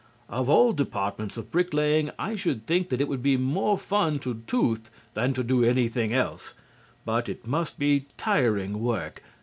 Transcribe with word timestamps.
Of 0.29 0.49
all 0.49 0.73
departments 0.73 1.37
of 1.37 1.51
bricklaying 1.51 2.09
I 2.17 2.33
should 2.35 2.65
think 2.65 2.89
that 2.89 2.99
it 3.01 3.07
would 3.07 3.21
be 3.21 3.37
more 3.37 3.77
fun 3.77 4.17
to 4.21 4.41
tooth 4.47 4.89
than 5.13 5.31
to 5.35 5.43
do 5.43 5.63
anything 5.63 6.11
else. 6.11 6.55
But 7.05 7.29
it 7.29 7.45
must 7.45 7.77
be 7.77 8.07
tiring 8.17 8.81
work. 8.81 9.21